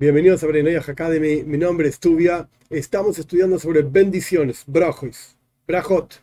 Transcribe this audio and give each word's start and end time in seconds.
Bienvenidos 0.00 0.44
a 0.44 0.46
Brenoyah 0.46 0.84
Academy. 0.86 1.42
Mi 1.42 1.58
nombre 1.58 1.88
es 1.88 1.98
Tubia. 1.98 2.48
Estamos 2.70 3.18
estudiando 3.18 3.58
sobre 3.58 3.82
bendiciones, 3.82 4.62
brajos, 4.64 5.36
brajot. 5.66 6.22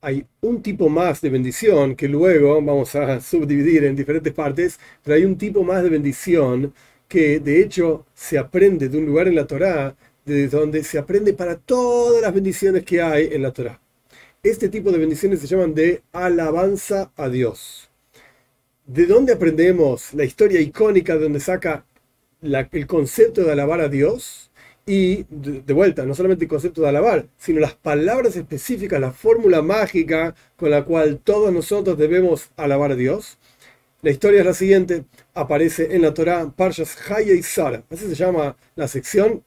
Hay 0.00 0.26
un 0.40 0.60
tipo 0.60 0.88
más 0.88 1.20
de 1.20 1.30
bendición 1.30 1.94
que 1.94 2.08
luego 2.08 2.54
vamos 2.54 2.96
a 2.96 3.20
subdividir 3.20 3.84
en 3.84 3.94
diferentes 3.94 4.32
partes, 4.32 4.80
pero 5.04 5.14
hay 5.14 5.24
un 5.24 5.38
tipo 5.38 5.62
más 5.62 5.84
de 5.84 5.88
bendición 5.88 6.74
que 7.06 7.38
de 7.38 7.62
hecho 7.62 8.06
se 8.12 8.38
aprende 8.38 8.88
de 8.88 8.98
un 8.98 9.06
lugar 9.06 9.28
en 9.28 9.36
la 9.36 9.46
Torá, 9.46 9.94
de 10.24 10.48
donde 10.48 10.82
se 10.82 10.98
aprende 10.98 11.32
para 11.32 11.58
todas 11.58 12.20
las 12.20 12.34
bendiciones 12.34 12.84
que 12.84 13.00
hay 13.00 13.28
en 13.30 13.42
la 13.42 13.52
Torá. 13.52 13.80
Este 14.42 14.68
tipo 14.68 14.90
de 14.90 14.98
bendiciones 14.98 15.38
se 15.38 15.46
llaman 15.46 15.74
de 15.76 16.02
alabanza 16.10 17.12
a 17.14 17.28
Dios. 17.28 17.88
¿De 18.84 19.06
dónde 19.06 19.32
aprendemos 19.32 20.12
la 20.12 20.24
historia 20.24 20.60
icónica 20.60 21.14
de 21.14 21.20
donde 21.20 21.38
saca 21.38 21.84
el 22.42 22.86
concepto 22.86 23.44
de 23.44 23.52
alabar 23.52 23.80
a 23.80 23.88
Dios 23.88 24.50
y 24.86 25.24
de, 25.28 25.72
vuelta, 25.72 26.04
no 26.04 26.14
solamente 26.14 26.44
el 26.44 26.48
concepto 26.48 26.82
de 26.82 26.88
alabar, 26.88 27.26
sino 27.36 27.60
las 27.60 27.74
palabras 27.74 28.36
específicas, 28.36 29.00
la 29.00 29.12
fórmula 29.12 29.62
mágica 29.62 30.34
con 30.56 30.70
la 30.70 30.84
cual 30.84 31.20
todos 31.22 31.52
nosotros 31.52 31.96
debemos 31.96 32.50
alabar 32.56 32.92
a 32.92 32.96
Dios. 32.96 33.38
La 34.02 34.10
historia 34.10 34.40
es 34.40 34.46
la 34.46 34.54
siguiente, 34.54 35.04
aparece 35.34 35.94
en 35.94 36.02
la 36.02 36.14
Torah 36.14 36.50
Parshas 36.56 36.96
Haya 37.10 37.34
y 37.34 37.42
Sara, 37.42 37.84
así 37.90 38.06
se 38.08 38.14
llama 38.14 38.56
la 38.74 38.88
sección 38.88 39.44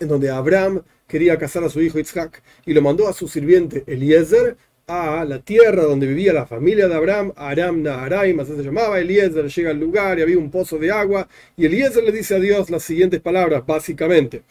en 0.00 0.08
donde 0.08 0.30
Abraham 0.30 0.82
quería 1.06 1.38
casar 1.38 1.64
a 1.64 1.70
su 1.70 1.80
hijo 1.80 1.98
Isaac 1.98 2.42
y 2.66 2.72
lo 2.74 2.82
mandó 2.82 3.08
a 3.08 3.12
su 3.12 3.28
sirviente 3.28 3.84
Eliezer 3.86 4.56
a 4.88 5.24
la 5.26 5.38
tierra 5.40 5.82
donde 5.82 6.06
vivía 6.06 6.32
la 6.32 6.46
familia 6.46 6.88
de 6.88 6.94
Abraham, 6.94 7.32
Aram 7.36 7.82
Naharaim, 7.82 8.40
así 8.40 8.56
se 8.56 8.62
llamaba, 8.62 8.98
Eliezer 8.98 9.46
llega 9.46 9.70
al 9.70 9.78
lugar 9.78 10.18
y 10.18 10.22
había 10.22 10.38
un 10.38 10.50
pozo 10.50 10.78
de 10.78 10.90
agua, 10.90 11.28
y 11.56 11.66
Eliezer 11.66 12.02
le 12.02 12.10
dice 12.10 12.36
a 12.36 12.40
Dios 12.40 12.70
las 12.70 12.82
siguientes 12.82 13.20
palabras, 13.20 13.64
básicamente, 13.66 14.42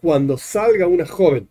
cuando 0.00 0.38
salga 0.38 0.86
una 0.86 1.04
joven 1.06 1.48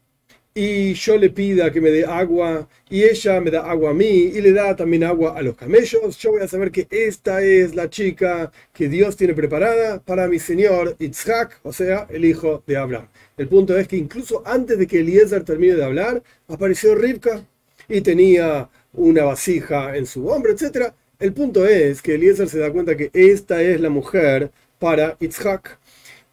y 0.53 0.93
yo 0.93 1.17
le 1.17 1.29
pida 1.31 1.69
que 1.69 1.81
me 1.81 1.89
dé 1.91 2.05
agua 2.05 2.69
y 2.89 3.03
ella 3.03 3.41
me 3.41 3.51
da 3.51 3.69
agua 3.69 3.89
a 3.91 3.93
mí 3.93 4.05
y 4.05 4.39
le 4.39 4.53
da 4.53 4.73
también 4.73 5.03
agua 5.03 5.37
a 5.37 5.41
los 5.41 5.57
camellos, 5.57 6.17
yo 6.17 6.31
voy 6.31 6.41
a 6.41 6.47
saber 6.47 6.71
que 6.71 6.87
esta 6.89 7.41
es 7.41 7.75
la 7.75 7.89
chica 7.89 8.53
que 8.71 8.87
Dios 8.87 9.17
tiene 9.17 9.33
preparada 9.33 9.99
para 10.01 10.29
mi 10.29 10.39
señor 10.39 10.95
Itzhak, 10.97 11.59
o 11.63 11.73
sea, 11.73 12.07
el 12.09 12.23
hijo 12.23 12.63
de 12.65 12.77
Abraham. 12.77 13.09
El 13.35 13.49
punto 13.49 13.77
es 13.77 13.89
que 13.89 13.97
incluso 13.97 14.43
antes 14.45 14.79
de 14.79 14.87
que 14.87 14.99
Eliezer 14.99 15.43
termine 15.43 15.75
de 15.75 15.83
hablar, 15.83 16.23
apareció 16.47 16.95
Rivka, 16.95 17.45
y 17.87 18.01
tenía 18.01 18.69
una 18.93 19.23
vasija 19.23 19.95
en 19.95 20.05
su 20.05 20.27
hombro, 20.27 20.51
etc. 20.51 20.93
El 21.19 21.33
punto 21.33 21.65
es 21.65 22.01
que 22.01 22.15
Eliezer 22.15 22.49
se 22.49 22.59
da 22.59 22.71
cuenta 22.71 22.95
que 22.95 23.09
esta 23.13 23.61
es 23.61 23.79
la 23.79 23.89
mujer 23.89 24.51
para 24.79 25.17
Itzhak. 25.19 25.79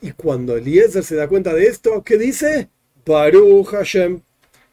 Y 0.00 0.12
cuando 0.12 0.56
Eliezer 0.56 1.05
se 1.05 1.17
da 1.17 1.28
cuenta 1.28 1.55
de 1.55 1.67
esto, 1.67 2.03
¿qué 2.03 2.19
dice? 2.19 2.69
Baruch 3.05 3.69
Hashem. 3.69 4.20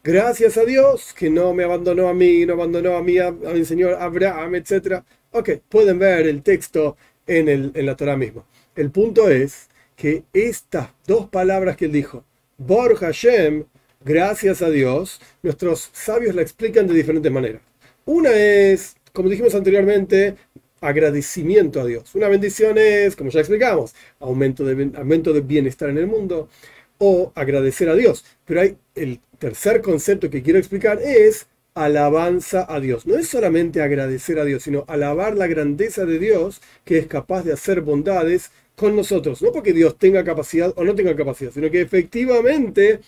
Gracias 0.04 0.58
a 0.58 0.66
Dios 0.66 1.14
que 1.14 1.30
no 1.30 1.54
me 1.54 1.64
abandonó 1.64 2.08
a 2.08 2.14
mí, 2.14 2.46
no 2.46 2.54
abandonó 2.54 2.96
a 2.96 3.04
mí, 3.04 3.18
a, 3.20 3.32
mi 3.32 3.66
señor 3.66 3.96
Abraham, 4.00 4.56
etc. 4.56 5.04
Ok, 5.32 5.50
pueden 5.68 6.00
ver 6.00 6.26
el 6.28 6.42
texto 6.42 6.98
en, 7.28 7.50
el, 7.50 7.72
en 7.76 7.86
la 7.86 7.96
Torah 7.96 8.16
mismo. 8.16 8.46
El 8.76 8.92
punto 8.92 9.30
es 9.30 9.68
que 9.96 10.24
estas 10.32 10.90
dos 11.06 11.30
palabras 11.30 11.76
que 11.76 11.86
él 11.86 11.92
dijo, 11.92 12.24
Baruch 12.58 13.00
Hashem, 13.00 13.66
gracias 14.04 14.62
a 14.62 14.70
Dios, 14.70 15.22
nuestros 15.44 15.90
sabios 15.94 16.36
la 16.36 16.42
explican 16.42 16.88
de 16.88 16.94
diferentes 16.94 17.32
maneras. 17.32 17.62
Una 18.06 18.32
es, 18.32 18.96
como 19.14 19.30
dijimos 19.30 19.56
anteriormente, 19.56 20.36
agradecimiento 20.82 21.82
a 21.82 21.86
Dios. 21.86 22.16
Una 22.16 22.28
bendición 22.28 22.78
es, 22.78 23.16
como 23.16 23.30
ya 23.30 23.40
explicamos, 23.40 23.94
aumento 24.20 24.64
de, 24.66 24.92
aumento 24.98 25.34
de 25.34 25.42
bienestar 25.42 25.90
en 25.90 25.98
el 25.98 26.08
mundo 26.08 26.50
o 26.98 27.32
agradecer 27.36 27.90
a 27.90 27.96
Dios. 27.96 28.26
Pero 28.46 28.62
hay 28.62 28.78
el 28.96 29.20
tercer 29.38 29.82
concepto 29.82 30.30
que 30.30 30.42
quiero 30.44 30.60
explicar 30.60 31.00
es 31.02 31.48
alabanza 31.76 32.66
a 32.68 32.80
Dios. 32.80 33.06
No 33.06 33.18
es 33.18 33.28
solamente 33.28 33.82
agradecer 33.82 34.40
a 34.40 34.46
Dios, 34.46 34.64
sino 34.64 34.86
alabar 34.88 35.36
la 35.36 35.48
grandeza 35.48 36.06
de 36.06 36.20
Dios 36.20 36.62
que 36.86 36.98
es 36.98 37.08
capaz 37.08 37.44
de 37.44 37.54
hacer 37.54 37.82
bondades 37.82 38.52
con 38.76 38.96
nosotros. 38.96 39.42
No 39.42 39.52
porque 39.52 39.74
Dios 39.74 39.98
tenga 39.98 40.24
capacidad 40.24 40.74
o 40.76 40.84
no 40.84 40.96
tenga 40.96 41.16
capacidad, 41.16 41.52
sino 41.52 41.70
que 41.70 41.82
efectivamente 41.82 43.02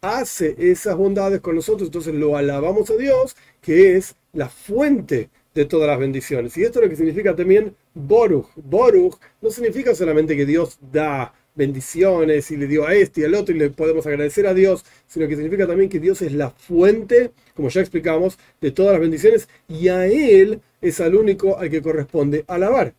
hace 0.00 0.54
esas 0.58 0.96
bondades 0.96 1.40
con 1.40 1.56
nosotros, 1.56 1.88
entonces 1.88 2.14
lo 2.14 2.36
alabamos 2.36 2.90
a 2.90 2.96
Dios, 2.96 3.36
que 3.60 3.96
es 3.96 4.14
la 4.32 4.48
fuente 4.48 5.30
de 5.54 5.64
todas 5.64 5.88
las 5.88 5.98
bendiciones. 5.98 6.56
Y 6.56 6.62
esto 6.62 6.78
es 6.78 6.84
lo 6.84 6.90
que 6.90 6.96
significa 6.96 7.34
también 7.34 7.74
Boruch. 7.94 8.48
Boruch 8.56 9.18
no 9.40 9.50
significa 9.50 9.94
solamente 9.94 10.36
que 10.36 10.46
Dios 10.46 10.78
da 10.92 11.34
bendiciones 11.58 12.50
y 12.52 12.56
le 12.56 12.68
dio 12.68 12.86
a 12.86 12.94
este 12.94 13.22
y 13.22 13.24
al 13.24 13.34
otro 13.34 13.54
y 13.54 13.58
le 13.58 13.70
podemos 13.70 14.06
agradecer 14.06 14.46
a 14.46 14.54
Dios, 14.54 14.84
sino 15.08 15.26
que 15.26 15.34
significa 15.34 15.66
también 15.66 15.90
que 15.90 15.98
Dios 15.98 16.22
es 16.22 16.32
la 16.32 16.50
fuente, 16.50 17.32
como 17.54 17.68
ya 17.68 17.80
explicamos, 17.80 18.38
de 18.60 18.70
todas 18.70 18.92
las 18.92 19.00
bendiciones 19.00 19.48
y 19.66 19.88
a 19.88 20.06
Él 20.06 20.60
es 20.80 21.00
al 21.00 21.16
único 21.16 21.58
al 21.58 21.68
que 21.68 21.82
corresponde 21.82 22.44
alabar. 22.46 22.94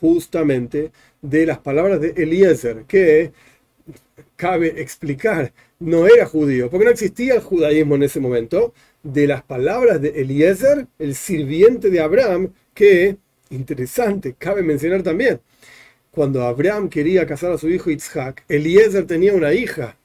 Justamente 0.00 0.92
de 1.20 1.46
las 1.46 1.58
palabras 1.58 2.00
de 2.00 2.10
Eliezer, 2.16 2.84
que 2.84 3.32
cabe 4.36 4.80
explicar, 4.80 5.52
no 5.78 6.06
era 6.06 6.26
judío, 6.26 6.70
porque 6.70 6.84
no 6.84 6.90
existía 6.90 7.34
el 7.34 7.40
judaísmo 7.40 7.94
en 7.96 8.04
ese 8.04 8.20
momento, 8.20 8.74
de 9.02 9.26
las 9.26 9.42
palabras 9.42 10.00
de 10.00 10.08
Eliezer, 10.20 10.86
el 10.98 11.14
sirviente 11.14 11.90
de 11.90 12.00
Abraham, 12.00 12.52
que, 12.72 13.16
interesante, 13.50 14.34
cabe 14.38 14.62
mencionar 14.62 15.02
también, 15.02 15.40
cuando 16.10 16.44
Abraham 16.44 16.88
quería 16.88 17.26
casar 17.26 17.52
a 17.52 17.58
su 17.58 17.68
hijo 17.68 17.90
Yitzhak, 17.90 18.44
Eliezer 18.48 19.06
tenía 19.06 19.34
una 19.34 19.52
hija, 19.52 19.96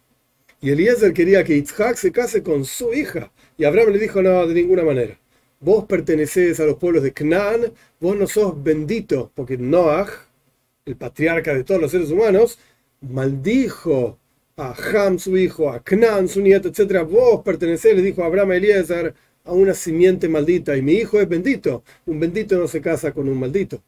y 0.62 0.72
Eliezer 0.72 1.14
quería 1.14 1.44
que 1.44 1.56
Yitzhak 1.56 1.96
se 1.96 2.12
case 2.12 2.44
con 2.44 2.66
su 2.66 2.94
hija, 2.94 3.32
y 3.58 3.64
Abraham 3.66 3.92
le 3.92 4.00
dijo, 4.00 4.22
no, 4.22 4.46
de 4.48 4.54
ninguna 4.54 4.84
manera. 4.84 5.18
Vos 5.62 5.86
perteneces 5.86 6.60
a 6.60 6.66
los 6.66 6.78
pueblos 6.78 7.04
de 7.04 7.12
Canaán, 7.14 7.74
vos 8.00 8.18
no 8.18 8.28
sos 8.28 8.62
bendito, 8.62 9.32
porque 9.36 9.58
Noah, 9.58 10.08
el 10.86 10.96
patriarca 10.96 11.54
de 11.54 11.64
todos 11.64 11.82
los 11.82 11.92
seres 11.92 12.10
humanos, 12.10 12.58
maldijo 13.02 14.18
a 14.58 14.74
Ham, 14.74 15.20
su 15.20 15.38
hijo, 15.38 15.72
a 15.72 15.82
Knan, 15.82 16.28
su 16.28 16.42
nieto, 16.42 16.68
etc. 16.68 17.04
Vos 17.10 17.42
pertenecés, 17.44 17.96
le 17.96 18.02
dijo 18.02 18.24
a 18.24 18.26
Abraham 18.26 18.54
Eliezer, 18.54 19.14
a 19.46 19.54
una 19.54 19.74
simiente 19.74 20.28
maldita, 20.28 20.76
y 20.76 20.82
mi 20.82 20.94
hijo 20.94 21.20
es 21.20 21.28
bendito. 21.28 21.84
Un 22.06 22.20
bendito 22.20 22.58
no 22.58 22.68
se 22.68 22.82
casa 22.82 23.14
con 23.14 23.30
un 23.30 23.40
maldito. 23.40 23.82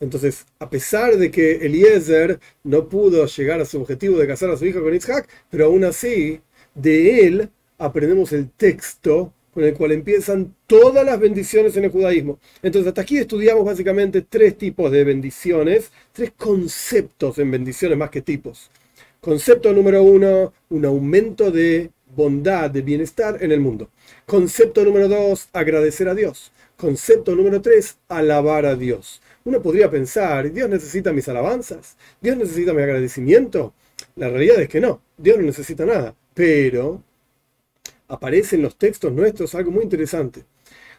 Entonces, 0.00 0.46
a 0.58 0.70
pesar 0.70 1.16
de 1.16 1.30
que 1.30 1.56
Eliezer 1.66 2.38
no 2.64 2.88
pudo 2.88 3.26
llegar 3.26 3.60
a 3.60 3.64
su 3.64 3.80
objetivo 3.80 4.18
de 4.18 4.26
casar 4.26 4.50
a 4.50 4.56
su 4.56 4.66
hijo 4.66 4.82
con 4.82 4.94
Isaac, 4.94 5.28
pero 5.50 5.66
aún 5.66 5.84
así, 5.84 6.40
de 6.74 7.26
él 7.26 7.50
aprendemos 7.78 8.32
el 8.32 8.50
texto 8.50 9.32
con 9.52 9.64
el 9.64 9.74
cual 9.74 9.92
empiezan 9.92 10.54
todas 10.66 11.04
las 11.04 11.20
bendiciones 11.20 11.76
en 11.76 11.84
el 11.84 11.90
judaísmo. 11.90 12.38
Entonces, 12.62 12.88
hasta 12.88 13.02
aquí 13.02 13.18
estudiamos 13.18 13.64
básicamente 13.64 14.22
tres 14.22 14.56
tipos 14.56 14.90
de 14.90 15.04
bendiciones, 15.04 15.92
tres 16.12 16.32
conceptos 16.36 17.38
en 17.38 17.50
bendiciones 17.50 17.98
más 17.98 18.10
que 18.10 18.22
tipos. 18.22 18.70
Concepto 19.20 19.72
número 19.72 20.02
uno, 20.02 20.52
un 20.70 20.84
aumento 20.84 21.50
de 21.50 21.90
bondad, 22.16 22.70
de 22.70 22.82
bienestar 22.82 23.38
en 23.40 23.52
el 23.52 23.60
mundo. 23.60 23.90
Concepto 24.26 24.84
número 24.84 25.08
dos, 25.08 25.48
agradecer 25.52 26.08
a 26.08 26.14
Dios. 26.14 26.52
Concepto 26.76 27.36
número 27.36 27.60
tres, 27.60 27.98
alabar 28.08 28.66
a 28.66 28.74
Dios. 28.74 29.22
Uno 29.44 29.62
podría 29.62 29.90
pensar, 29.90 30.50
¿Dios 30.52 30.68
necesita 30.68 31.12
mis 31.12 31.28
alabanzas? 31.28 31.96
¿Dios 32.20 32.36
necesita 32.36 32.72
mi 32.72 32.82
agradecimiento? 32.82 33.74
La 34.16 34.28
realidad 34.28 34.60
es 34.60 34.68
que 34.68 34.80
no, 34.80 35.00
Dios 35.16 35.38
no 35.38 35.44
necesita 35.44 35.84
nada. 35.84 36.14
Pero 36.34 37.02
aparece 38.12 38.56
en 38.56 38.62
los 38.62 38.76
textos 38.76 39.10
nuestros 39.12 39.54
algo 39.54 39.70
muy 39.70 39.84
interesante. 39.84 40.44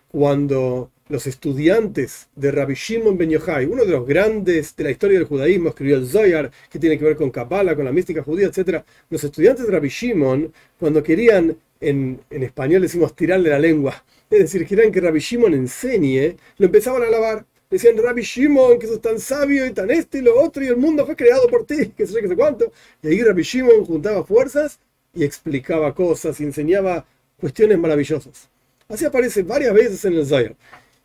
Cuando 0.09 0.91
los 1.09 1.28
estudiantes 1.28 2.28
de 2.35 2.51
Rabbi 2.51 2.74
Shimon 2.74 3.18
Ben 3.18 3.29
Yochai, 3.29 3.66
uno 3.66 3.85
de 3.85 3.91
los 3.91 4.06
grandes 4.06 4.75
de 4.75 4.84
la 4.84 4.91
historia 4.91 5.19
del 5.19 5.28
judaísmo, 5.28 5.69
escribió 5.69 5.97
el 5.97 6.07
Zohar, 6.07 6.51
que 6.72 6.79
tiene 6.79 6.97
que 6.97 7.06
ver 7.06 7.16
con 7.16 7.29
Kabbalah, 7.29 7.75
con 7.75 7.86
la 7.86 7.92
mística 7.92 8.24
judía, 8.24 8.48
etc. 8.48 8.83
Los 9.10 9.24
estudiantes 9.24 9.65
de 9.65 9.71
Rabbi 9.71 9.89
Shimon, 9.89 10.51
cuando 10.80 11.04
querían, 11.04 11.56
en, 11.80 12.19
en 12.30 12.44
español 12.44 12.81
decimos 12.81 13.16
tirarle 13.16 13.50
la 13.50 13.59
lengua, 13.59 14.04
es 14.30 14.39
decir, 14.39 14.66
querían 14.66 14.92
que 14.92 15.01
Rabbi 15.01 15.19
Shimon 15.19 15.54
enseñe, 15.54 16.36
lo 16.57 16.66
empezaban 16.66 17.04
a 17.04 17.07
alabar. 17.07 17.45
Decían, 17.69 17.95
Rabbi 17.98 18.21
Shimon, 18.21 18.80
que 18.80 18.88
sos 18.88 19.01
tan 19.01 19.19
sabio 19.19 19.66
y 19.66 19.71
tan 19.71 19.89
este 19.92 20.19
y 20.19 20.21
lo 20.21 20.39
otro, 20.39 20.63
y 20.63 20.68
el 20.68 20.77
mundo 20.77 21.06
fue 21.06 21.16
creado 21.16 21.48
por 21.48 21.66
ti, 21.66 21.88
que 21.98 22.07
sé, 22.07 22.21
que 22.21 22.27
sé 22.27 22.36
cuánto. 22.36 22.71
Y 23.04 23.07
ahí 23.09 23.21
Rabbi 23.21 23.44
Shimon 23.44 23.86
juntaba 23.86 24.24
fuerzas 24.24 24.80
y 25.13 25.24
explicaba 25.24 25.94
cosas 25.94 26.39
y 26.39 26.44
enseñaba 26.44 27.06
cuestiones 27.39 27.77
maravillosas. 27.77 28.50
Así 28.88 29.06
aparece 29.06 29.44
varias 29.44 29.74
veces 29.74 30.04
en 30.06 30.13
el 30.13 30.25
Zohar. 30.25 30.56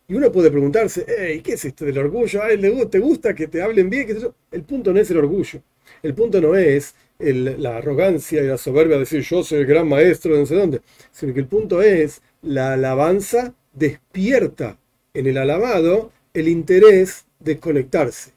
Y 0.07 0.15
uno 0.15 0.31
puede 0.31 0.49
preguntarse, 0.49 1.05
¿qué 1.43 1.53
es 1.53 1.65
esto 1.65 1.85
del 1.85 1.97
orgullo? 1.97 2.41
¿Te 2.89 2.99
gusta 2.99 3.33
que 3.35 3.47
te 3.47 3.61
hablen 3.61 3.89
bien? 3.89 4.07
El 4.51 4.63
punto 4.63 4.91
no 4.91 4.99
es 4.99 5.11
el 5.11 5.17
orgullo. 5.17 5.61
El 6.01 6.15
punto 6.15 6.41
no 6.41 6.55
es 6.55 6.95
la 7.19 7.77
arrogancia 7.77 8.41
y 8.41 8.47
la 8.47 8.57
soberbia 8.57 8.95
de 8.95 9.01
decir 9.01 9.21
yo 9.21 9.43
soy 9.43 9.59
el 9.59 9.65
gran 9.65 9.87
maestro 9.87 10.35
no 10.35 10.45
sé 10.45 10.55
dónde. 10.55 10.81
Sino 11.11 11.33
que 11.33 11.41
el 11.41 11.47
punto 11.47 11.81
es 11.81 12.21
la 12.41 12.73
alabanza 12.73 13.53
despierta 13.73 14.79
en 15.13 15.27
el 15.27 15.37
alabado 15.37 16.11
el 16.33 16.47
interés 16.47 17.25
de 17.39 17.59
conectarse. 17.59 18.31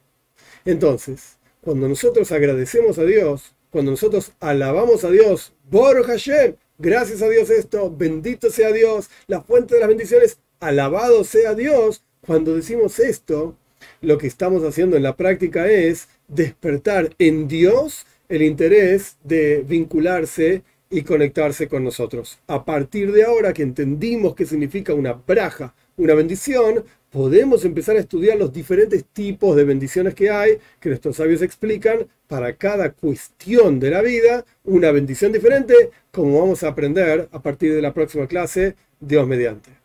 Entonces, 0.65 1.39
cuando 1.63 1.89
nosotros 1.89 2.31
agradecemos 2.33 2.99
a 2.99 3.05
Dios, 3.05 3.55
cuando 3.73 3.91
nosotros 3.91 4.33
alabamos 4.39 5.03
a 5.03 5.11
Dios, 5.11 5.55
Baruch 5.71 6.07
Hashem, 6.07 6.57
gracias 6.79 7.23
a 7.23 7.29
Dios 7.31 7.49
esto, 7.49 7.91
bendito 7.91 8.51
sea 8.51 8.71
Dios, 8.71 9.09
la 9.27 9.41
fuente 9.41 9.75
de 9.75 9.81
las 9.81 9.89
bendiciones, 9.89 10.39
alabado 10.61 11.25
sea 11.25 11.55
Dios, 11.55 12.05
cuando 12.21 12.55
decimos 12.55 12.99
esto, 12.99 13.57
lo 14.03 14.19
que 14.19 14.27
estamos 14.27 14.63
haciendo 14.63 14.99
en 14.99 15.03
la 15.03 15.17
práctica 15.17 15.71
es 15.71 16.09
despertar 16.29 17.15
en 17.19 17.49
Dios 17.49 18.07
el 18.29 18.43
interés 18.43 19.17
de 19.25 19.65
vincularse 19.67 20.63
y 20.91 21.01
conectarse 21.03 21.67
con 21.67 21.83
nosotros. 21.83 22.41
A 22.49 22.67
partir 22.67 23.11
de 23.11 23.25
ahora 23.25 23.55
que 23.55 23.63
entendimos 23.63 24.35
qué 24.35 24.45
significa 24.45 24.93
una 24.93 25.15
braja, 25.15 25.75
una 25.97 26.13
bendición, 26.13 26.85
podemos 27.13 27.65
empezar 27.67 27.95
a 27.97 28.01
estudiar 28.01 28.39
los 28.39 28.53
diferentes 28.53 29.05
tipos 29.05 29.55
de 29.55 29.65
bendiciones 29.65 30.15
que 30.15 30.31
hay, 30.31 30.59
que 30.81 30.89
nuestros 30.89 31.17
sabios 31.17 31.43
explican 31.43 32.09
para 32.27 32.57
cada 32.57 32.93
cuestión 32.93 33.79
de 33.79 33.91
la 33.91 34.01
vida, 34.01 34.47
una 34.65 34.91
bendición 34.91 35.31
diferente, 35.31 35.91
como 36.11 36.41
vamos 36.41 36.63
a 36.63 36.69
aprender 36.69 37.29
a 37.31 37.43
partir 37.43 37.75
de 37.75 37.83
la 37.83 37.93
próxima 37.93 38.27
clase, 38.27 38.77
Dios 38.99 39.29
mediante. 39.29 39.73